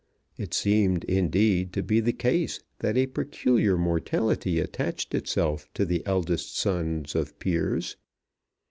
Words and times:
It 0.35 0.55
seemed, 0.55 1.03
indeed, 1.03 1.73
to 1.73 1.83
be 1.83 1.99
the 1.99 2.11
case 2.11 2.59
that 2.79 2.97
a 2.97 3.05
peculiar 3.05 3.77
mortality 3.77 4.59
attached 4.59 5.13
itself 5.13 5.69
to 5.75 5.85
the 5.85 6.03
eldest 6.07 6.57
sons 6.57 7.13
of 7.13 7.37
Peers. 7.37 7.97